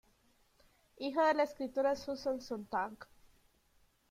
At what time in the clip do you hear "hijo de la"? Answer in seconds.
0.97-1.43